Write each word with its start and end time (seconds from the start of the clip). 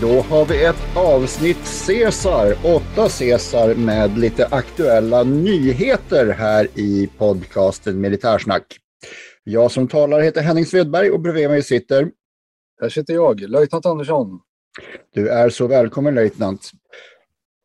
Då 0.00 0.20
har 0.20 0.46
vi 0.46 0.64
ett 0.64 0.96
avsnitt 0.96 1.86
Caesar, 1.86 2.54
åtta 2.64 3.08
Caesar 3.18 3.74
med 3.74 4.18
lite 4.18 4.46
aktuella 4.46 5.22
nyheter 5.22 6.26
här 6.26 6.68
i 6.74 7.10
podcasten 7.18 8.00
Militärsnack. 8.00 8.76
Jag 9.44 9.70
som 9.70 9.88
talar 9.88 10.20
heter 10.20 10.42
Henning 10.42 10.66
Svedberg 10.66 11.10
och 11.10 11.20
bredvid 11.20 11.48
mig 11.48 11.62
sitter... 11.62 12.10
Här 12.80 12.88
sitter 12.88 13.14
jag, 13.14 13.40
löjtnant 13.40 13.86
Andersson. 13.86 14.40
Du 15.14 15.28
är 15.28 15.48
så 15.50 15.66
välkommen 15.66 16.14
löjtnant. 16.14 16.70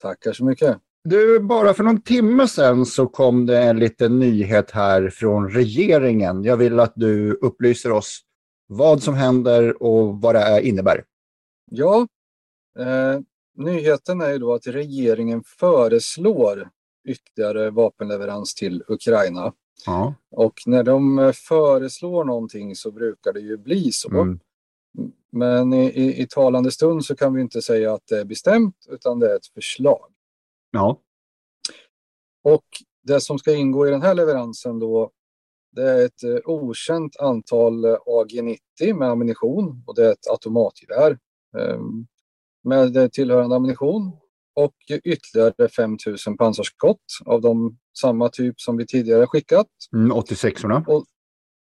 Tackar 0.01 0.33
så 0.33 0.45
mycket. 0.45 0.77
Du, 1.03 1.39
bara 1.39 1.73
för 1.73 1.83
någon 1.83 2.01
timme 2.01 2.47
sedan 2.47 2.85
så 2.85 3.07
kom 3.07 3.45
det 3.45 3.63
en 3.63 3.79
liten 3.79 4.19
nyhet 4.19 4.71
här 4.71 5.09
från 5.09 5.49
regeringen. 5.49 6.43
Jag 6.43 6.57
vill 6.57 6.79
att 6.79 6.93
du 6.95 7.33
upplyser 7.33 7.91
oss 7.91 8.21
vad 8.67 9.03
som 9.03 9.15
händer 9.15 9.83
och 9.83 10.21
vad 10.21 10.35
det 10.35 10.61
innebär. 10.61 11.03
Ja, 11.71 12.07
Eh, 12.79 13.19
nyheten 13.55 14.21
är 14.21 14.31
ju 14.31 14.37
då 14.37 14.53
att 14.53 14.67
regeringen 14.67 15.43
föreslår 15.43 16.69
ytterligare 17.07 17.69
vapenleverans 17.69 18.55
till 18.55 18.83
Ukraina. 18.87 19.53
Ja. 19.85 20.15
Och 20.31 20.53
när 20.65 20.83
de 20.83 21.33
föreslår 21.35 22.23
någonting 22.23 22.75
så 22.75 22.91
brukar 22.91 23.33
det 23.33 23.39
ju 23.39 23.57
bli 23.57 23.91
så. 23.91 24.09
Mm. 24.09 24.39
Men 25.31 25.73
i, 25.73 25.85
i, 25.85 26.21
i, 26.21 26.27
talande 26.27 26.71
stund 26.71 27.05
så 27.05 27.15
kan 27.15 27.33
vi 27.33 27.41
inte 27.41 27.61
säga 27.61 27.93
att 27.93 28.07
det 28.07 28.19
är 28.19 28.25
bestämt 28.25 28.85
utan 28.89 29.19
det 29.19 29.31
är 29.31 29.35
ett 29.35 29.47
förslag. 29.47 30.11
Ja. 30.71 30.99
Och 32.43 32.65
det 33.03 33.21
som 33.21 33.39
ska 33.39 33.53
ingå 33.53 33.87
i 33.87 33.91
den 33.91 34.01
här 34.01 34.13
leveransen 34.13 34.79
då 34.79 35.11
det 35.71 35.89
är 35.89 36.05
ett 36.05 36.23
eh, 36.23 36.37
okänt 36.45 37.17
antal 37.19 37.85
AG90 37.85 38.93
med 38.93 39.09
ammunition 39.09 39.83
och 39.87 39.95
det 39.95 40.05
är 40.05 40.11
ett 40.11 40.27
automatgevär. 40.29 41.17
Um, 41.53 42.07
med 42.65 43.11
tillhörande 43.11 43.55
ammunition 43.55 44.11
och 44.55 44.75
ytterligare 45.03 45.69
5000 45.69 46.37
pansarskott 46.37 47.03
av 47.25 47.41
de 47.41 47.77
samma 48.01 48.29
typ 48.29 48.61
som 48.61 48.77
vi 48.77 48.85
tidigare 48.85 49.27
skickat. 49.27 49.67
Mm, 49.93 50.17
86orna? 50.17 50.85
Och, 50.87 51.05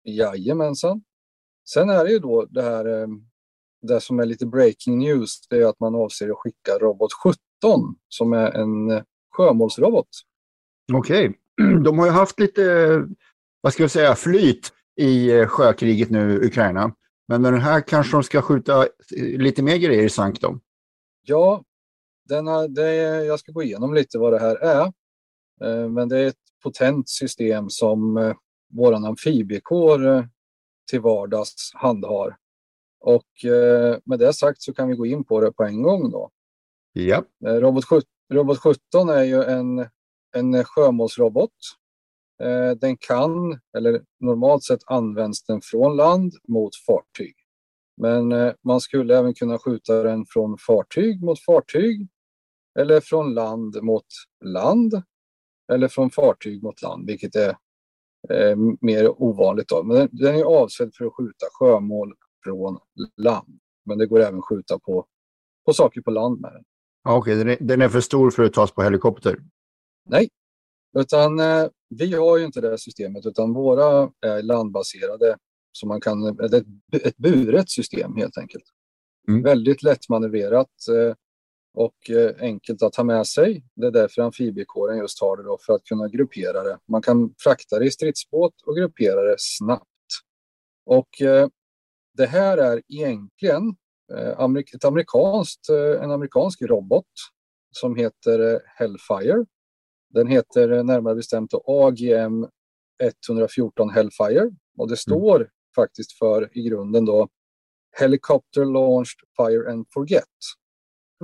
jajamensan. 0.05 1.03
Sen 1.69 1.91
är 1.91 2.05
det 2.05 2.11
ju 2.11 2.19
då 2.19 2.47
det 2.51 2.63
här 2.63 3.03
eh, 3.03 3.07
det 3.83 4.01
som 4.01 4.21
är 4.21 4.27
lite 4.27 4.47
breaking 4.47 4.99
news, 4.99 5.49
det 5.51 5.57
är 5.57 5.67
att 5.67 5.81
man 5.81 5.95
avser 5.95 6.31
att 6.31 6.39
skicka 6.39 6.79
robot 6.81 7.11
17 7.23 7.95
som 8.09 8.33
är 8.33 8.51
en 8.51 8.91
eh, 8.91 9.03
sjömålsrobot. 9.37 10.09
Okej, 10.93 11.29
okay. 11.29 11.77
de 11.85 11.99
har 11.99 12.07
ju 12.07 12.13
haft 12.13 12.41
lite, 12.41 12.63
vad 13.61 13.73
ska 13.73 13.83
jag 13.83 13.91
säga, 13.91 14.15
flyt 14.15 14.73
i 14.97 15.31
eh, 15.31 15.47
sjökriget 15.47 16.11
nu, 16.11 16.41
Ukraina. 16.45 16.95
Men 17.29 17.43
med 17.43 17.53
den 17.53 17.63
här 17.63 17.81
kanske 17.81 18.17
de 18.17 18.23
ska 18.23 18.43
skjuta 18.43 18.87
lite 19.17 19.63
mer 19.63 19.77
grejer 19.77 20.03
i 20.03 20.09
sank 20.09 20.41
då? 20.41 20.59
Ja, 21.25 21.65
denna, 22.29 22.69
det, 22.69 22.95
jag 23.25 23.39
ska 23.39 23.53
gå 23.53 23.63
igenom 23.63 23.95
lite 23.95 24.19
vad 24.19 24.33
det 24.33 24.39
här 24.39 24.57
är. 24.57 24.93
Eh, 25.65 25.89
men 25.89 26.09
det 26.09 26.19
är 26.19 26.27
ett 26.27 26.37
potent 26.63 27.09
system 27.09 27.71
som 27.71 28.17
eh, 28.17 28.35
vår 28.71 28.93
amfibiekår 28.93 30.07
eh, 30.07 30.25
till 30.91 31.01
vardags 31.01 31.71
handhar. 31.75 32.37
Och 33.05 33.27
med 34.05 34.19
det 34.19 34.33
sagt 34.33 34.63
så 34.63 34.75
kan 34.75 34.89
vi 34.89 34.95
gå 34.95 35.07
in 35.07 35.25
på 35.25 35.41
det 35.41 35.53
på 35.53 35.65
en 35.65 35.83
gång 35.83 36.11
då. 36.11 36.31
Ja. 36.93 37.25
Robot, 37.45 37.85
Robot 38.33 38.59
17 38.59 39.09
är 39.09 39.23
ju 39.23 39.43
en, 39.43 39.87
en 40.37 40.65
sjömålsrobot. 40.65 41.53
Den 42.77 42.97
kan, 42.97 43.61
eller 43.77 44.03
normalt 44.21 44.65
sett 44.65 44.81
används 44.87 45.45
den 45.45 45.61
från 45.63 45.97
land 45.97 46.33
mot 46.49 46.71
fartyg. 46.87 47.35
Men 47.97 48.33
eh, 48.33 48.53
man 48.65 48.81
skulle 48.81 49.19
även 49.19 49.35
kunna 49.35 49.59
skjuta 49.59 50.03
den 50.03 50.27
från 50.29 50.59
fartyg 50.59 51.23
mot 51.23 51.45
fartyg 51.45 52.09
eller 52.79 53.01
från 53.01 53.35
land 53.35 53.83
mot 53.83 54.07
land 54.45 55.03
eller 55.73 55.89
från 55.89 56.11
fartyg 56.11 56.63
mot 56.63 56.83
land, 56.83 57.07
vilket 57.07 57.37
är 57.37 57.51
eh, 58.31 58.57
mer 58.81 59.23
ovanligt. 59.23 59.69
Då. 59.69 59.83
Men 59.83 59.97
den, 59.97 60.09
den 60.13 60.37
är 60.37 60.45
avsedd 60.45 60.95
för 60.95 61.05
att 61.05 61.15
skjuta 61.15 61.47
sjömål 61.53 62.15
från 62.45 62.79
land. 63.17 63.59
Men 63.85 63.99
det 63.99 64.07
går 64.07 64.21
även 64.21 64.39
att 64.39 64.45
skjuta 64.45 64.79
på, 64.79 65.07
på 65.67 65.73
saker 65.73 66.01
på 66.01 66.11
land 66.11 66.41
med 66.41 66.53
den. 66.53 66.65
Okej, 67.09 67.35
okay. 67.41 67.57
den, 67.57 67.67
den 67.67 67.83
är 67.83 67.89
för 67.89 68.01
stor 68.01 68.31
för 68.31 68.45
att 68.45 68.53
tas 68.53 68.73
på 68.73 68.83
helikopter? 68.83 69.39
Nej, 70.05 70.29
utan 70.99 71.41
eh, 71.41 71.67
vi 71.89 72.15
har 72.15 72.39
ju 72.39 72.45
inte 72.45 72.61
det 72.61 72.79
systemet 72.79 73.27
utan 73.27 73.53
våra 73.53 74.11
är 74.27 74.43
landbaserade 74.43 75.37
så 75.73 75.87
man 75.87 76.01
kan, 76.01 76.41
ett, 76.41 76.67
ett 76.93 77.17
buret 77.17 77.71
system 77.71 78.17
helt 78.17 78.39
enkelt. 78.39 78.65
Mm. 79.29 79.43
Väldigt 79.43 79.83
lättmanövrerat 79.83 80.69
eh, 80.91 81.15
och 81.75 82.11
eh, 82.11 82.35
enkelt 82.41 82.83
att 82.83 82.97
ha 82.97 83.05
med 83.05 83.27
sig. 83.27 83.65
Det 83.75 83.87
är 83.87 83.91
därför 83.91 84.23
amfibiekåren 84.23 84.99
just 84.99 85.21
har 85.21 85.37
det 85.37 85.43
då, 85.43 85.59
för 85.67 85.73
att 85.73 85.85
kunna 85.85 86.09
gruppera 86.09 86.63
det. 86.63 86.79
Man 86.89 87.03
kan 87.03 87.35
frakta 87.39 87.79
det 87.79 87.87
i 87.87 87.91
stridsbåt 87.91 88.55
och 88.67 88.77
gruppera 88.77 89.23
det 89.23 89.37
snabbt. 89.39 89.87
Och 90.87 91.23
eh, 91.23 91.49
det 92.17 92.27
här 92.27 92.59
är 92.59 92.83
egentligen 92.89 93.77
ett 94.75 94.85
amerikanskt, 94.85 95.69
en 96.01 96.11
amerikansk 96.11 96.63
robot 96.63 97.07
som 97.71 97.97
heter 97.97 98.61
Hellfire. 98.67 99.45
Den 100.11 100.27
heter 100.27 100.83
närmare 100.83 101.15
bestämt 101.15 101.51
AGM 101.67 102.47
114 103.29 103.91
Hellfire 103.91 104.51
och 104.79 104.89
det 104.89 104.93
mm. 104.93 104.97
står 104.97 105.51
faktiskt 105.75 106.13
för 106.13 106.59
i 106.59 106.63
grunden 106.63 107.05
då 107.05 107.29
Helicopter 107.99 108.65
Launched 108.65 109.21
Fire 109.37 109.73
and 109.73 109.87
Forget. 109.95 110.25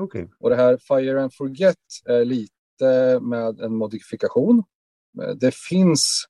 Okay. 0.01 0.27
Och 0.41 0.51
det 0.51 0.57
här 0.57 0.77
Fire 0.77 1.23
and 1.23 1.35
Forget 1.35 1.77
är 2.07 2.25
lite 2.25 3.21
med 3.21 3.61
en 3.61 3.75
modifikation. 3.75 4.63
Det 5.41 5.55
finns 5.55 6.25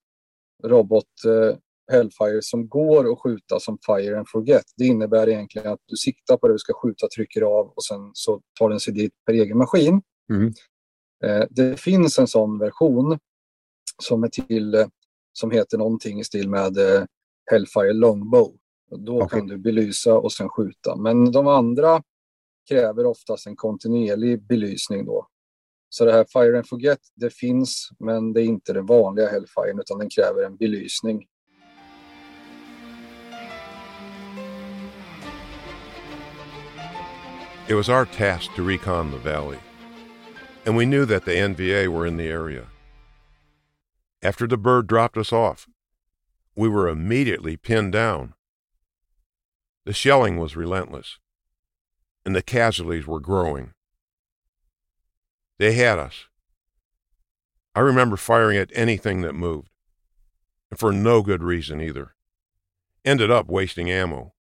robot 0.64 1.04
eh, 1.26 1.58
Hellfire 1.92 2.42
som 2.42 2.68
går 2.68 3.12
att 3.12 3.18
skjuta 3.18 3.60
som 3.60 3.78
Fire 3.86 4.18
and 4.18 4.28
Forget. 4.28 4.64
Det 4.76 4.84
innebär 4.84 5.28
egentligen 5.28 5.72
att 5.72 5.80
du 5.86 5.96
siktar 5.96 6.36
på 6.36 6.48
det 6.48 6.54
du 6.54 6.58
ska 6.58 6.72
skjuta, 6.72 7.08
trycker 7.16 7.42
av 7.42 7.66
och 7.76 7.84
sen 7.84 8.10
så 8.12 8.42
tar 8.58 8.70
den 8.70 8.80
sig 8.80 8.94
dit 8.94 9.12
per 9.26 9.32
egen 9.32 9.58
maskin. 9.58 10.02
Mm. 10.32 10.52
Eh, 11.24 11.46
det 11.50 11.80
finns 11.80 12.18
en 12.18 12.26
sån 12.26 12.58
version 12.58 13.18
som 14.02 14.24
är 14.24 14.28
till 14.28 14.74
eh, 14.74 14.86
som 15.32 15.50
heter 15.50 15.78
någonting 15.78 16.20
i 16.20 16.24
stil 16.24 16.50
med 16.50 16.78
Hellfire 17.50 17.92
Longbow. 17.92 18.56
Då 18.90 19.22
okay. 19.22 19.40
kan 19.40 19.48
du 19.48 19.58
belysa 19.58 20.14
och 20.14 20.32
sen 20.32 20.48
skjuta. 20.48 20.96
Men 20.96 21.32
de 21.32 21.46
andra 21.46 22.02
kräver 22.68 23.06
oftast 23.06 23.46
en 23.46 23.56
kontinuerlig 23.56 24.46
belysning 24.46 25.04
då. 25.04 25.26
Så 25.88 26.04
det 26.04 26.12
här 26.12 26.26
Fire 26.32 26.56
and 26.56 26.68
Forget, 26.68 27.00
det 27.14 27.30
finns, 27.30 27.88
men 27.98 28.32
det 28.32 28.42
är 28.42 28.44
inte 28.44 28.72
den 28.72 28.86
vanliga 28.86 29.28
Hellfire 29.28 29.80
utan 29.80 29.98
den 29.98 30.10
kräver 30.10 30.42
en 30.42 30.56
belysning. 30.56 31.26
It 37.68 37.74
was 37.74 37.88
our 37.88 38.06
task 38.06 38.54
to 38.56 38.62
recon 38.62 39.10
the 39.10 39.18
valley, 39.18 39.58
and 40.66 40.74
we 40.78 40.86
knew 40.86 41.04
that 41.04 41.24
the 41.26 41.48
NVA 41.48 41.88
were 41.88 42.06
in 42.06 42.16
the 42.16 42.32
area. 42.32 42.64
After 44.22 44.46
the 44.46 44.56
bird 44.56 44.86
dropped 44.86 45.18
us 45.18 45.32
off, 45.32 45.66
we 46.58 46.68
were 46.68 46.88
immediately 46.88 47.56
pinned 47.56 47.92
down. 47.92 48.34
The 49.84 49.92
shelling 49.92 50.38
was 50.38 50.56
relentless, 50.56 51.20
and 52.26 52.34
the 52.34 52.42
casualties 52.42 53.06
were 53.06 53.20
growing. 53.20 53.74
They 55.58 55.74
had 55.74 56.00
us, 56.00 56.26
I 57.76 57.80
remember 57.80 58.16
firing 58.16 58.58
at 58.58 58.72
anything 58.74 59.20
that 59.20 59.36
moved, 59.36 59.70
and 60.68 60.80
for 60.80 60.90
no 60.90 61.22
good 61.22 61.44
reason 61.44 61.80
either. 61.80 62.16
Ended 63.04 63.30
up 63.30 63.46
wasting 63.46 63.88
ammo. 63.88 64.34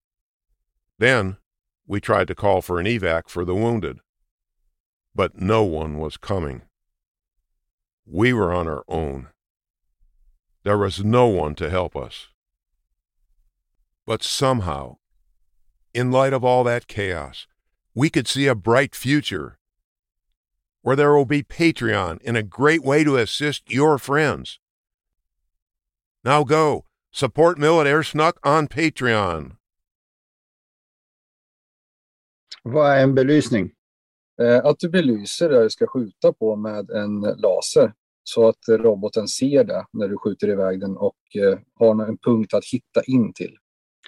Then 0.97 1.37
we 1.85 2.01
tried 2.01 2.29
to 2.29 2.35
call 2.35 2.63
for 2.63 2.79
an 2.79 2.87
evac 2.87 3.29
for 3.29 3.45
the 3.45 3.53
wounded, 3.53 3.99
but 5.13 5.39
no 5.39 5.61
one 5.61 5.99
was 5.99 6.17
coming. 6.17 6.63
We 8.07 8.33
were 8.33 8.51
on 8.51 8.67
our 8.67 8.83
own. 8.87 9.27
There 10.67 10.77
was 10.77 11.01
no 11.01 11.27
one 11.27 11.55
to 11.55 11.69
help 11.69 11.95
us. 11.95 12.27
But 14.05 14.21
somehow, 14.21 14.97
in 15.93 16.11
light 16.11 16.33
of 16.33 16.43
all 16.43 16.65
that 16.65 16.87
chaos, 16.87 17.47
we 17.95 18.09
could 18.09 18.27
see 18.27 18.47
a 18.47 18.53
bright 18.53 18.93
future 18.93 19.59
where 20.81 20.97
there 20.97 21.13
will 21.15 21.23
be 21.23 21.41
Patreon 21.41 22.19
and 22.25 22.35
a 22.35 22.43
great 22.43 22.83
way 22.83 23.05
to 23.05 23.15
assist 23.15 23.71
your 23.71 23.97
friends. 23.97 24.59
Now 26.25 26.43
go, 26.43 26.83
support 27.11 27.57
Millet 27.57 28.05
Snuck 28.05 28.37
on 28.43 28.67
Patreon. 28.67 29.55
Vad 32.63 32.97
är 32.97 33.03
en 33.03 33.15
belysning? 33.15 33.71
Eh, 34.41 34.65
att 34.65 34.79
du 34.79 34.89
belyser 34.89 35.49
du 35.49 35.69
ska 35.69 35.87
skjuta 35.87 36.33
på 36.33 36.55
med 36.55 36.89
en 36.89 37.21
laser 37.21 37.93
så 38.29 38.47
att 38.47 38.69
roboten 38.69 39.27
ser 39.27 39.63
det 39.63 39.85
när 39.93 40.07
du 40.07 40.17
skjuter 40.17 40.49
iväg 40.49 40.79
den 40.79 40.97
och 40.97 41.17
eh, 41.35 41.59
har 41.73 42.07
en 42.07 42.17
punkt 42.17 42.53
att 42.53 42.65
hitta 42.65 43.03
in 43.07 43.33
till. 43.33 43.55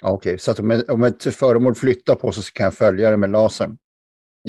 Okej, 0.02 0.14
okay, 0.14 0.38
så 0.38 0.50
att 0.50 0.88
om 0.90 1.02
ett 1.02 1.34
föremål 1.34 1.74
flyttar 1.74 2.14
på 2.14 2.32
sig 2.32 2.42
så 2.42 2.52
kan 2.52 2.64
jag 2.64 2.74
följa 2.74 3.10
det 3.10 3.16
med 3.16 3.30
lasern? 3.30 3.78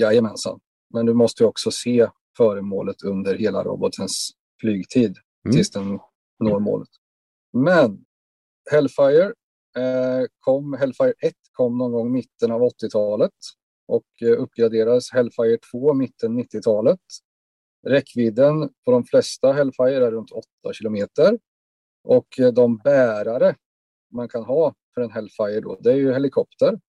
Jajamensan. 0.00 0.60
Men 0.94 1.06
du 1.06 1.14
måste 1.14 1.44
också 1.44 1.70
se 1.70 2.08
föremålet 2.36 3.02
under 3.02 3.34
hela 3.34 3.64
robotens 3.64 4.30
flygtid 4.60 5.16
mm. 5.44 5.56
tills 5.56 5.70
den 5.70 5.98
når 6.44 6.60
målet. 6.60 6.88
Men 7.52 8.04
Hellfire 8.70 9.24
eh, 9.76 10.26
kom, 10.40 10.72
Hellfire 10.72 11.14
1 11.20 11.34
kom 11.52 11.78
någon 11.78 11.92
gång 11.92 12.12
mitten 12.12 12.52
av 12.52 12.60
80-talet 12.60 13.32
och 13.88 14.28
eh, 14.28 14.42
uppgraderades 14.42 15.12
Hellfire 15.12 15.58
2 15.72 15.94
mitten 15.94 16.38
90-talet. 16.38 17.00
Räckvidden 17.86 18.68
på 18.84 18.90
de 18.90 19.04
flesta 19.04 19.52
Hellfire 19.52 20.06
är 20.06 20.10
runt 20.10 20.30
8 20.30 20.44
kilometer 20.72 21.38
och 22.04 22.40
eh, 22.40 22.52
de 22.52 22.76
bärare 22.76 23.54
man 24.10 24.28
kan 24.28 24.44
ha 24.44 24.74
för 24.94 25.00
en 25.00 25.10
Hellfire 25.10 25.60
då, 25.60 25.78
det 25.80 25.92
är 25.92 25.96
ju 25.96 26.12
helikopter, 26.12 26.80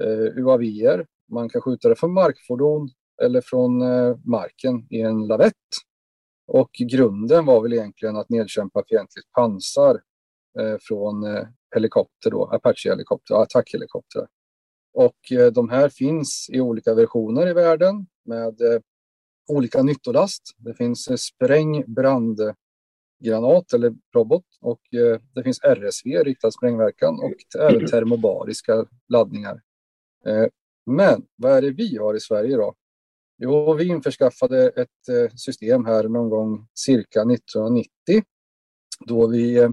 eh, 0.00 0.38
UAVer, 0.38 1.06
man 1.30 1.48
kan 1.48 1.60
skjuta 1.60 1.88
det 1.88 1.96
från 1.96 2.12
markfordon 2.12 2.88
eller 3.22 3.40
från 3.40 3.82
eh, 3.82 4.16
marken 4.24 4.86
i 4.90 5.00
en 5.00 5.26
lavett. 5.26 5.54
Och 6.46 6.70
grunden 6.72 7.44
var 7.44 7.62
väl 7.62 7.72
egentligen 7.72 8.16
att 8.16 8.30
nedkämpa 8.30 8.82
fientligt 8.88 9.32
pansar 9.32 10.00
eh, 10.60 10.76
från 10.80 11.24
eh, 11.24 11.46
helikopter 11.74 12.30
då, 12.30 12.44
Apache-helikopter, 12.44 13.34
attackhelikoptrar. 13.34 14.26
Och 14.94 15.32
eh, 15.32 15.52
de 15.52 15.68
här 15.68 15.88
finns 15.88 16.50
i 16.52 16.60
olika 16.60 16.94
versioner 16.94 17.46
i 17.46 17.52
världen 17.52 18.06
med 18.24 18.60
eh, 18.60 18.80
olika 19.52 19.82
nyttolast. 19.82 20.42
Det 20.56 20.74
finns 20.74 21.02
spräng, 21.04 21.18
spräng, 21.18 21.94
brandgranat 21.94 23.72
eller 23.74 23.94
robot 24.14 24.44
och 24.60 24.94
eh, 24.94 25.20
det 25.34 25.42
finns 25.42 25.60
RSV, 25.62 26.24
riktad 26.24 26.50
sprängverkan 26.50 27.14
och 27.14 27.60
även 27.60 27.86
termobariska 27.86 28.86
laddningar. 29.08 29.60
Eh, 30.26 30.46
men 30.86 31.22
vad 31.36 31.52
är 31.52 31.62
det 31.62 31.70
vi 31.70 31.96
har 31.96 32.14
i 32.14 32.20
Sverige 32.20 32.56
då? 32.56 32.74
Jo, 33.38 33.74
vi 33.74 33.88
införskaffade 33.88 34.68
ett 34.68 35.38
system 35.40 35.84
här 35.84 36.08
någon 36.08 36.30
gång 36.30 36.66
cirka 36.74 37.20
1990 37.20 37.88
då 39.06 39.26
vi 39.26 39.68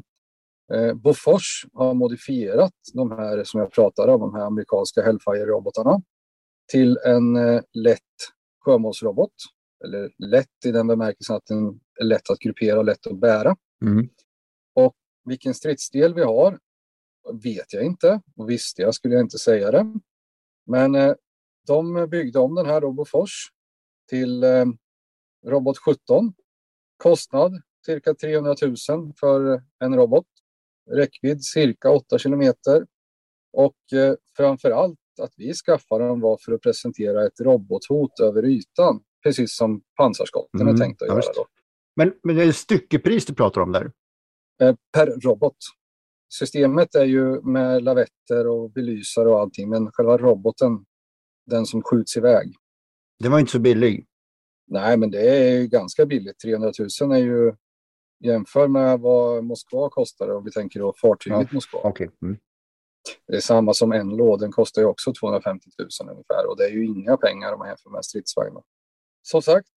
Bofors 0.96 1.66
har 1.74 1.94
modifierat 1.94 2.74
de 2.94 3.12
här 3.12 3.44
som 3.44 3.60
jag 3.60 3.72
pratade 3.72 4.12
om, 4.14 4.22
de 4.22 4.36
här 4.36 4.46
amerikanska 4.46 5.02
Hellfire-robotarna 5.02 6.02
till 6.72 6.98
en 7.06 7.34
lätt 7.74 8.00
sjömålsrobot. 8.66 9.34
Eller 9.84 10.12
lätt 10.18 10.66
i 10.66 10.72
den 10.72 10.88
bemärkelsen 10.88 11.36
att 11.36 11.46
den 11.46 11.80
är 12.00 12.04
lätt 12.04 12.30
att 12.30 12.40
gruppera 12.40 12.80
och 12.80 12.86
lätt 12.86 13.08
att 13.08 13.20
bära. 13.20 13.56
Mm. 13.86 14.10
Och 14.74 14.96
vilken 15.26 15.54
stridsdel 15.54 16.14
vi 16.14 16.24
har 16.24 16.60
vet 17.44 17.74
jag 17.74 17.84
inte. 17.84 18.22
Och 18.36 18.50
visste 18.50 18.81
jag 18.81 18.96
skulle 18.96 19.14
jag 19.16 19.24
inte 19.24 19.38
säga 19.38 19.72
det. 19.72 20.00
Men 20.66 20.96
eh, 20.96 21.14
de 21.68 22.08
byggde 22.10 22.40
om 22.40 22.56
den 22.56 22.66
här 22.66 22.81
då, 22.81 22.92
Bofors 22.92 23.52
till 24.10 24.44
eh, 24.44 24.66
Robot 25.46 25.78
17. 25.78 26.34
Kostnad 26.98 27.62
cirka 27.86 28.14
300 28.14 28.56
000 28.62 29.14
för 29.20 29.62
en 29.80 29.96
robot. 29.96 30.25
Räckvidd 30.92 31.44
cirka 31.44 31.90
8 31.90 32.20
kilometer. 32.20 32.86
Och 33.54 33.94
eh, 33.94 34.16
framför 34.38 34.72
allt 34.72 35.00
att 35.22 35.34
vi 35.38 35.54
skaffade 35.54 36.08
dem 36.08 36.20
var 36.20 36.38
för 36.38 36.52
att 36.52 36.62
presentera 36.62 37.25
ett 37.25 37.40
robothot 37.42 38.20
över 38.20 38.46
ytan. 38.46 39.04
Precis 39.24 39.56
som 39.56 39.81
pansarskotten 39.98 40.62
mm, 40.62 40.75
är 40.75 40.80
tänkt 40.80 41.01
att 41.01 41.07
ja, 41.07 41.13
göra. 41.13 41.33
Då. 41.36 41.45
Men, 41.95 42.13
men 42.24 42.36
det 42.36 42.44
är 42.44 42.51
styckepris 42.51 43.25
du 43.25 43.33
pratar 43.33 43.62
om 43.62 43.71
där? 43.71 43.92
Eh, 44.62 44.75
per 44.94 45.07
robot. 45.07 45.56
Systemet 46.33 46.95
är 46.95 47.06
ju 47.06 47.42
med 47.42 47.83
lavetter 47.83 48.48
och 48.48 48.71
belysare 48.71 49.30
och 49.30 49.39
allting, 49.39 49.69
men 49.69 49.92
själva 49.92 50.18
roboten, 50.18 50.86
den 51.45 51.66
som 51.66 51.83
skjuts 51.83 52.18
iväg. 52.18 52.56
Det 53.19 53.30
var 53.30 53.39
inte 53.39 53.51
så 53.51 53.60
billig. 53.60 54.06
Nej, 54.68 54.98
men 54.98 55.12
det 55.12 55.22
är 55.22 55.65
ganska 55.65 56.06
billigt. 56.06 56.39
300 56.39 56.72
000 57.01 57.12
är 57.12 57.18
ju 57.18 57.54
jämför 58.19 58.68
med 58.68 59.00
vad 59.00 59.44
Moskva 59.44 59.89
kostar 59.89 60.27
och 60.27 60.48
vi 60.48 60.51
tänker 60.51 60.80
då 60.80 60.94
fartyget 61.01 61.39
ja, 61.39 61.48
Moskva. 61.51 61.80
Okay. 61.89 62.07
Mm. 62.22 62.38
Det 63.27 63.36
är 63.36 63.39
samma 63.39 63.74
som 63.74 63.92
en 63.92 64.10
låd, 64.10 64.39
den 64.39 64.51
kostar 64.51 64.81
ju 64.81 64.88
också 64.88 65.13
250 65.13 65.69
000 65.80 66.10
ungefär 66.12 66.50
och 66.50 66.57
det 66.57 66.65
är 66.65 66.69
ju 66.69 66.86
inga 66.86 67.18
pengar 67.18 67.54
om 67.54 67.60
man 67.60 67.68
jämför 67.68 67.89
med 67.89 68.06
stridsvagnar. 68.06 68.63
Som 69.31 69.42
sagt, 69.42 69.68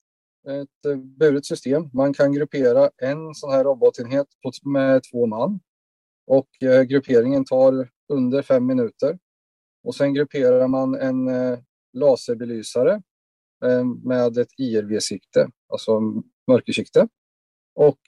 ett 0.49 0.87
eh, 0.87 0.97
buret 0.97 1.47
system. 1.47 1.91
Man 1.93 2.15
kan 2.15 2.33
gruppera 2.33 2.91
en 2.97 3.35
sån 3.35 3.53
här 3.53 3.65
robotenhet 3.65 4.27
med 4.65 5.03
två 5.13 5.27
man 5.27 5.61
och 6.27 6.63
eh, 6.63 6.83
grupperingen 6.83 7.45
tar 7.45 7.91
under 8.13 8.43
fem 8.43 8.67
minuter. 8.67 9.19
Och 9.85 9.95
sen 9.95 10.15
grupperar 10.15 10.69
man 10.69 10.95
en 10.95 11.29
eh, 11.29 11.59
laserbelysare 11.93 13.03
med 14.05 14.39
ett 14.39 14.49
IRV-sikte, 14.59 15.49
alltså 15.69 16.01
mörkersikte. 16.49 17.09
Och 17.75 17.99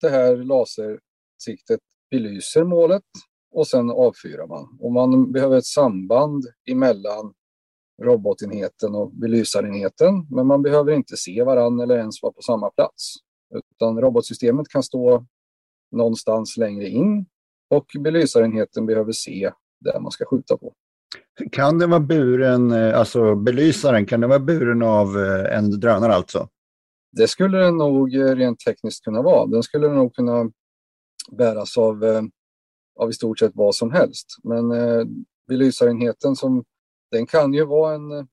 det 0.00 0.08
här 0.08 0.36
lasersiktet 0.36 1.80
belyser 2.10 2.64
målet 2.64 3.02
och 3.50 3.66
sen 3.66 3.90
avfyrar 3.90 4.46
man. 4.46 4.78
Och 4.80 4.92
man 4.92 5.32
behöver 5.32 5.58
ett 5.58 5.66
samband 5.66 6.44
emellan 6.70 7.34
robotenheten 8.02 8.94
och 8.94 9.12
belysarenheten, 9.12 10.26
men 10.30 10.46
man 10.46 10.62
behöver 10.62 10.92
inte 10.92 11.16
se 11.16 11.42
varandra 11.42 11.84
eller 11.84 11.98
ens 11.98 12.22
vara 12.22 12.32
på 12.32 12.42
samma 12.42 12.70
plats. 12.70 13.14
Utan 13.74 14.00
robotsystemet 14.00 14.68
kan 14.68 14.82
stå 14.82 15.26
någonstans 15.90 16.56
längre 16.56 16.88
in 16.88 17.26
och 17.70 17.86
belysarenheten 18.00 18.86
behöver 18.86 19.12
se 19.12 19.52
där 19.80 20.00
man 20.00 20.10
ska 20.10 20.24
skjuta 20.24 20.56
på. 20.56 20.72
Kan 21.52 21.78
den 21.78 21.90
vara 21.90 22.00
buren, 22.00 22.72
eh, 22.72 22.98
alltså 22.98 23.34
belysaren, 23.34 24.06
kan 24.06 24.20
den 24.20 24.30
vara 24.30 24.40
buren 24.40 24.82
av 24.82 25.18
eh, 25.18 25.58
en 25.58 25.80
drönare 25.80 26.14
alltså? 26.14 26.48
Det 27.12 27.28
skulle 27.28 27.58
den 27.58 27.76
nog 27.76 28.14
eh, 28.14 28.34
rent 28.34 28.58
tekniskt 28.58 29.04
kunna 29.04 29.22
vara. 29.22 29.46
Den 29.46 29.62
skulle 29.62 29.88
nog 29.88 30.14
kunna 30.14 30.50
bäras 31.32 31.78
av, 31.78 32.04
av 33.00 33.10
i 33.10 33.12
stort 33.12 33.38
sett 33.38 33.52
vad 33.54 33.74
som 33.74 33.90
helst. 33.90 34.26
Men 34.42 34.64
belysarenheten 35.48 36.36
som, 36.36 36.64
den 37.12 37.26
kan 37.26 37.54
ju 37.54 37.64
vara 37.64 37.94
en, 37.94 38.28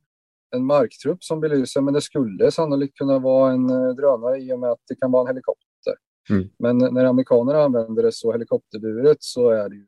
en 0.55 0.65
marktrupp 0.65 1.23
som 1.23 1.39
belyser, 1.39 1.81
men 1.81 1.93
det 1.93 2.01
skulle 2.01 2.51
sannolikt 2.51 2.97
kunna 2.97 3.19
vara 3.19 3.51
en 3.51 3.69
eh, 3.69 3.89
drönare 3.89 4.37
i 4.37 4.53
och 4.53 4.59
med 4.59 4.71
att 4.71 4.81
det 4.87 4.95
kan 4.95 5.11
vara 5.11 5.21
en 5.21 5.27
helikopter. 5.27 5.93
Mm. 6.29 6.49
Men 6.59 6.77
när 6.77 7.05
amerikaner 7.05 7.55
använder 7.55 8.03
det 8.03 8.11
så 8.11 8.31
helikopterburet 8.31 9.17
så 9.19 9.49
är 9.49 9.69
det 9.69 9.75
ju 9.75 9.87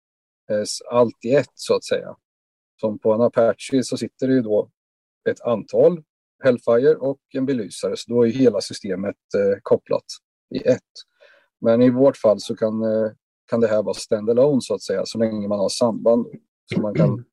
eh, 0.52 0.64
allt 0.92 1.26
i 1.26 1.36
ett 1.36 1.52
så 1.54 1.76
att 1.76 1.84
säga. 1.84 2.16
Som 2.82 3.00
på 3.00 3.14
en 3.14 3.22
Apache 3.22 3.84
så 3.84 3.98
sitter 3.98 4.28
det 4.28 4.34
ju 4.34 4.42
då 4.42 4.70
ett 5.30 5.42
antal 5.42 6.04
Hellfire 6.44 6.96
och 6.96 7.20
en 7.34 7.46
belysare. 7.46 7.94
Så 7.98 8.14
då 8.14 8.28
är 8.28 8.32
hela 8.32 8.62
systemet 8.62 9.16
eh, 9.38 9.60
kopplat 9.62 10.06
i 10.56 10.68
ett. 10.68 10.92
Men 11.62 11.82
i 11.82 11.90
vårt 11.90 12.18
fall 12.18 12.40
så 12.40 12.56
kan, 12.56 12.84
eh, 12.84 13.12
kan 13.50 13.60
det 13.60 13.68
här 13.68 13.84
vara 13.84 13.94
standalone 13.94 14.62
så 14.62 14.74
att 14.74 14.82
säga, 14.82 15.02
så 15.06 15.18
länge 15.18 15.48
man 15.48 15.60
har 15.60 15.70
samband 15.70 16.28
som 16.74 16.82
man 16.82 16.96
kan 16.96 17.26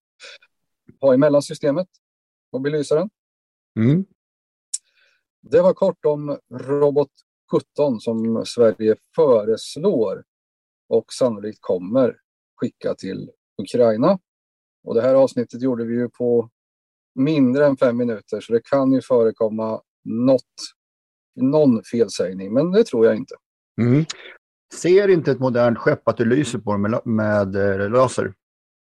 ha 1.00 1.14
emellan 1.14 1.42
systemet 1.42 1.88
och 2.52 2.61
belysaren. 2.61 3.11
Mm. 3.80 4.04
Det 5.42 5.62
var 5.62 5.75
kort 5.75 6.04
om 6.04 6.38
Robot 6.54 7.11
17 7.76 8.00
som 8.00 8.42
Sverige 8.47 8.97
föreslår 9.14 10.25
och 10.88 11.12
sannolikt 11.12 11.59
kommer 11.61 12.16
skicka 12.57 12.95
till 12.95 13.30
Ukraina. 13.62 14.18
Och 14.85 14.95
det 14.95 15.02
här 15.02 15.14
avsnittet 15.14 15.62
gjorde 15.62 15.85
vi 15.85 15.95
ju 15.95 16.09
på 16.09 16.50
mindre 17.14 17.66
än 17.66 17.76
fem 17.76 17.97
minuter 17.97 18.40
så 18.40 18.52
det 18.52 18.61
kan 18.64 18.92
ju 18.92 19.00
förekomma 19.00 19.80
något 20.04 20.45
någon 21.40 21.83
felsägning, 21.83 22.52
men 22.52 22.73
det 22.73 22.85
tror 22.85 23.07
jag 23.07 23.16
inte. 23.16 23.35
Mm. 23.80 24.04
Ser 24.75 25.09
inte 25.09 25.30
ett 25.30 25.40
modernt 25.40 25.78
skepp 25.78 26.09
att 26.09 26.16
du 26.16 26.25
lyser 26.25 26.59
på 26.59 26.73
dem 26.73 26.83
med, 26.83 27.00
med 27.04 27.57
eh, 27.57 27.90
laser? 27.90 28.35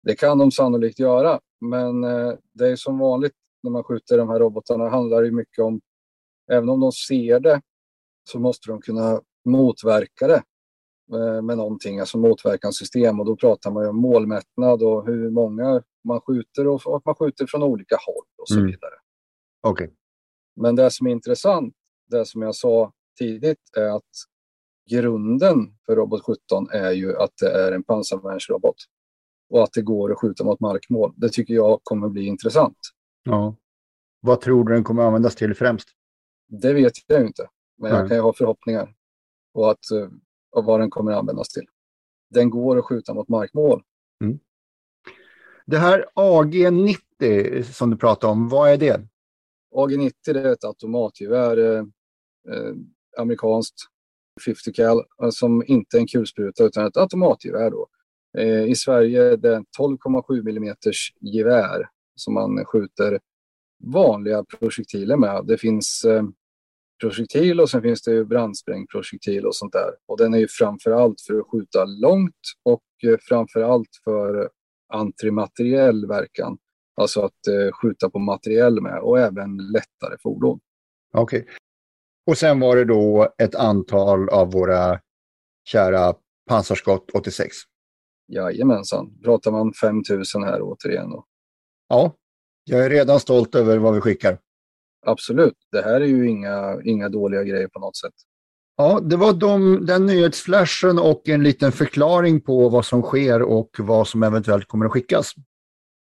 Det 0.03 0.15
kan 0.15 0.39
de 0.39 0.51
sannolikt 0.51 0.99
göra, 0.99 1.41
men 1.63 2.05
eh, 2.05 2.33
det 2.53 2.69
är 2.69 2.77
som 2.77 2.99
vanligt 2.99 3.33
när 3.63 3.71
man 3.71 3.85
skjuter 3.85 4.19
de 4.19 4.29
här 4.29 4.39
robotarna 4.39 4.89
handlar 4.89 5.23
det 5.23 5.31
mycket 5.31 5.65
om, 5.65 5.81
även 6.53 6.69
om 6.69 6.81
de 6.81 6.93
ser 6.93 7.41
det, 7.41 7.61
så 8.31 8.39
måste 8.39 8.71
de 8.71 8.81
kunna 8.81 9.21
motverka 9.45 10.27
det 10.27 10.43
eh, 11.13 11.43
med 11.43 11.57
någonting, 11.57 12.01
alltså 12.01 12.19
motverkanssystem 12.19 13.21
och 13.21 13.27
då 13.27 13.37
pratar 13.37 13.71
man 13.71 13.83
ju 13.83 13.89
om 13.89 13.97
målmättnad 13.97 14.83
och 14.83 15.07
hur 15.07 15.31
många 15.31 15.83
man 16.05 16.21
skjuter 16.21 16.67
och 16.67 16.97
att 16.97 17.05
man 17.05 17.15
skjuter 17.15 17.47
från 17.47 17.63
olika 17.63 17.97
håll 18.07 18.25
och 18.39 18.49
så 18.49 18.59
mm. 18.59 18.67
vidare. 18.67 18.95
Okay. 19.69 19.89
Men 20.61 20.77
det 20.77 20.91
som 20.91 21.07
är 21.07 21.11
intressant, 21.11 21.75
det 22.11 22.27
som 22.27 22.43
jag 22.43 22.55
sa 22.55 22.93
tidigt, 23.19 23.77
är 23.77 23.97
att 23.97 24.11
grunden 24.91 25.57
för 25.87 25.97
Robot 25.97 26.23
17 26.25 26.71
är 26.71 26.91
ju 26.91 27.17
att 27.17 27.33
det 27.41 27.51
är 27.51 27.73
en 27.73 27.83
pansarvärnsrobot 27.83 28.77
och 29.53 29.63
att 29.63 29.73
det 29.73 29.83
går 29.83 30.13
att 30.13 30.19
skjuta 30.19 30.45
mot 30.45 30.61
markmål. 30.61 31.13
Det 31.17 31.29
tycker 31.29 31.55
jag 31.55 31.81
kommer 31.83 32.09
bli 32.09 32.25
intressant. 32.27 32.79
Ja. 33.23 33.57
Vad 34.21 34.41
tror 34.41 34.65
du 34.65 34.75
den 34.75 34.85
kommer 34.85 35.03
användas 35.03 35.35
till 35.35 35.55
främst? 35.55 35.89
Det 36.49 36.73
vet 36.73 36.93
jag 37.07 37.27
inte, 37.27 37.49
men 37.79 37.91
Nej. 37.91 38.01
jag 38.01 38.09
kan 38.09 38.17
ju 38.17 38.23
ha 38.23 38.33
förhoppningar 38.33 38.95
på 39.55 39.67
att, 39.67 39.91
och 40.53 40.61
eh, 40.61 40.67
vad 40.67 40.81
den 40.81 40.91
kommer 40.91 41.13
användas 41.13 41.49
till. 41.49 41.67
Den 42.31 42.51
går 42.51 42.79
att 42.79 42.85
skjuta 42.85 43.15
mot 43.15 43.29
markmål. 43.29 43.83
Mm. 44.25 44.39
Det 45.67 45.79
här 45.79 46.07
AG90 46.15 47.63
som 47.63 47.91
du 47.91 47.97
pratar 47.97 48.29
om, 48.29 48.49
vad 48.49 48.71
är 48.71 48.77
det? 48.77 49.09
AG90 49.75 50.13
är 50.27 50.53
ett 50.53 50.65
automatgevär, 50.65 51.57
eh, 51.59 51.85
eh 52.55 52.75
amerikanskt 53.19 53.77
50 54.45 54.73
cal, 54.73 54.99
eh, 55.23 55.31
som 55.31 55.63
inte 55.67 55.97
är 55.97 56.01
en 56.01 56.07
kulspruta 56.07 56.65
utan 56.65 56.87
ett 56.87 56.97
automatgevär. 56.97 57.71
Då. 57.71 57.89
Eh, 58.39 58.65
I 58.65 58.75
Sverige 58.75 59.23
är 59.33 59.37
det 59.37 59.65
12,7 59.79 60.49
mm 60.49 60.75
gevär 61.21 61.89
som 62.17 62.35
man 62.35 62.65
skjuter 62.65 63.21
vanliga 63.85 64.45
projektiler 64.45 65.17
med. 65.17 65.45
Det 65.47 65.59
finns 65.59 66.05
eh, 66.05 66.23
projektil 67.01 67.61
och 67.61 67.71
sen 67.71 67.83
finns 67.83 68.03
det 68.03 68.11
ju 68.11 68.25
brandsprängprojektil 68.25 69.47
och 69.47 69.57
sånt 69.57 69.73
där. 69.73 69.91
Och 70.07 70.19
den 70.19 70.35
är 70.35 70.39
ju 70.39 70.49
framför 70.49 70.91
allt 70.91 71.21
för 71.21 71.39
att 71.39 71.47
skjuta 71.51 71.85
långt 71.85 72.41
och 72.63 73.11
eh, 73.11 73.19
framför 73.29 73.61
allt 73.61 73.89
för 74.05 74.51
antimateriell 74.93 76.07
verkan. 76.07 76.59
Alltså 76.97 77.21
att 77.21 77.47
eh, 77.49 77.73
skjuta 77.73 78.11
på 78.11 78.19
materiell 78.19 78.81
med 78.81 78.99
och 78.99 79.19
även 79.19 79.57
lättare 79.57 80.17
fordon. 80.23 80.61
Okej. 81.15 81.41
Okay. 81.41 81.55
Och 82.27 82.39
sen 82.39 82.61
var 82.61 82.77
det 82.77 82.85
då 82.85 83.35
ett 83.39 83.55
antal 83.55 84.29
av 84.29 84.53
våra 84.53 85.01
kära 85.65 86.15
pansarskott 86.49 87.11
86. 87.11 87.57
Jajamensan. 88.33 89.19
Pratar 89.25 89.51
man 89.51 89.73
5000 89.73 90.43
här 90.43 90.61
återigen 90.63 91.11
då. 91.11 91.25
Ja, 91.89 92.17
jag 92.65 92.85
är 92.85 92.91
redan 92.91 93.21
stolt 93.21 93.55
över 93.55 93.79
vad 93.79 93.95
vi 93.95 94.01
skickar. 94.01 94.39
Absolut. 95.07 95.57
Det 95.73 95.83
här 95.83 96.01
är 96.01 96.07
ju 96.07 96.29
inga, 96.29 96.83
inga 96.85 97.09
dåliga 97.09 97.45
grejer 97.45 97.69
på 97.69 97.81
något 97.81 97.97
sätt. 97.97 98.15
Ja, 98.77 99.01
det 99.01 99.17
var 99.17 99.33
de, 99.33 99.87
den 99.87 100.07
nyhetsflashen 100.07 100.99
och 100.99 101.29
en 101.29 101.43
liten 101.43 101.73
förklaring 101.73 102.41
på 102.41 102.69
vad 102.69 102.85
som 102.85 103.03
sker 103.03 103.43
och 103.43 103.71
vad 103.79 104.09
som 104.09 104.23
eventuellt 104.23 104.69
kommer 104.69 104.87
att 104.87 104.93
skickas. 104.93 105.33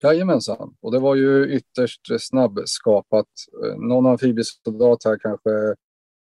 Jajamensan, 0.03 0.75
och 0.81 0.91
det 0.91 0.99
var 0.99 1.15
ju 1.15 1.47
ytterst 1.47 2.01
snabbskapat. 2.19 3.27
Någon 3.77 4.05
amfibiesoldat 4.05 5.03
här 5.05 5.17
kanske 5.21 5.75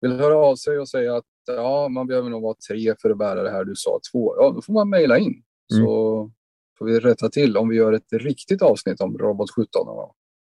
vill 0.02 0.20
höra 0.20 0.38
av 0.38 0.56
sig 0.56 0.80
och 0.80 0.90
säga 0.90 1.16
att 1.16 1.24
ja, 1.48 1.88
man 1.90 2.08
behöver 2.08 2.30
nog 2.30 2.42
vara 2.42 2.56
tre 2.70 2.96
för 3.02 3.10
att 3.10 3.18
bära 3.18 3.44
det 3.44 3.52
här. 3.52 3.64
Du 3.64 3.75
sa 3.75 4.00
två. 4.12 4.36
Ja, 4.38 4.52
då 4.56 4.62
får 4.62 4.74
man 4.74 4.90
mejla 4.90 5.18
in. 5.18 5.44
Mm. 5.74 5.86
Så 5.86 6.32
får 6.78 6.86
vi 6.86 7.00
rätta 7.00 7.30
till 7.30 7.58
om 7.58 7.70
vi 7.70 7.76
gör 7.76 7.94
ett 7.94 8.14
riktigt 8.14 8.62
avsnitt 8.62 9.02
om 9.02 9.18
Robot 9.18 9.52
17 9.52 9.68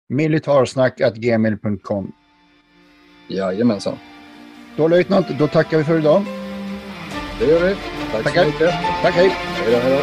Militarsnack.gmail.com 0.09 2.12
Jajamensan. 3.29 3.97
Då 4.76 4.88
löjtnant, 4.88 5.26
då 5.38 5.49
tackar 5.49 5.79
vi 5.79 5.85
för 5.85 5.99
idag. 5.99 6.23
Det 7.38 7.47
gör 7.47 7.69
vi. 7.69 7.75
Tack 8.12 8.25
Tackar. 8.25 8.43
så 8.43 8.47
mycket. 8.50 8.71
Tack, 9.02 9.14
hej. 9.14 9.29
Hej 9.29 9.73
då, 9.73 9.79
hej 9.79 9.97
då. 9.97 10.02